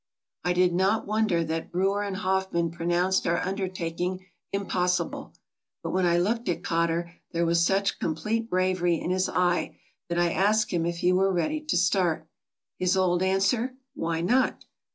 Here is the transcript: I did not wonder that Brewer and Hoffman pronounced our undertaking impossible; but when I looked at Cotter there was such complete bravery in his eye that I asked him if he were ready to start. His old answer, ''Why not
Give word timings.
I 0.43 0.53
did 0.53 0.73
not 0.73 1.05
wonder 1.05 1.43
that 1.43 1.71
Brewer 1.71 2.01
and 2.01 2.17
Hoffman 2.17 2.71
pronounced 2.71 3.27
our 3.27 3.37
undertaking 3.37 4.25
impossible; 4.51 5.31
but 5.83 5.91
when 5.91 6.07
I 6.07 6.17
looked 6.17 6.49
at 6.49 6.63
Cotter 6.63 7.11
there 7.33 7.45
was 7.45 7.63
such 7.63 7.99
complete 7.99 8.49
bravery 8.49 8.99
in 8.99 9.11
his 9.11 9.29
eye 9.29 9.77
that 10.09 10.17
I 10.17 10.31
asked 10.33 10.71
him 10.71 10.87
if 10.87 10.97
he 11.01 11.13
were 11.13 11.31
ready 11.31 11.61
to 11.61 11.77
start. 11.77 12.25
His 12.79 12.97
old 12.97 13.21
answer, 13.21 13.75
''Why 13.93 14.21
not 14.21 14.65